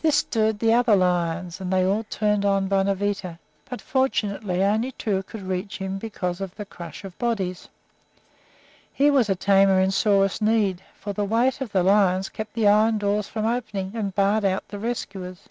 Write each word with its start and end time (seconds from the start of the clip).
This 0.00 0.18
stirred 0.18 0.60
the 0.60 0.72
other 0.72 0.94
lions, 0.94 1.60
and 1.60 1.72
they 1.72 1.84
all 1.84 2.04
turned 2.04 2.44
on 2.44 2.68
Bonavita; 2.68 3.40
but, 3.68 3.80
fortunately, 3.82 4.62
only 4.62 4.92
two 4.92 5.24
could 5.24 5.42
reach 5.42 5.78
him 5.78 5.98
for 5.98 6.32
the 6.46 6.64
crush 6.64 7.02
of 7.02 7.18
bodies. 7.18 7.66
Here 8.92 9.12
was 9.12 9.28
a 9.28 9.34
tamer 9.34 9.80
in 9.80 9.90
sorest 9.90 10.40
need, 10.40 10.84
for 11.00 11.12
the 11.12 11.24
weight 11.24 11.60
of 11.60 11.72
the 11.72 11.82
lions 11.82 12.28
kept 12.28 12.54
the 12.54 12.68
iron 12.68 12.96
doors 12.98 13.26
from 13.26 13.44
opening 13.44 13.90
and 13.96 14.14
barred 14.14 14.44
out 14.44 14.68
the 14.68 14.78
rescuers. 14.78 15.48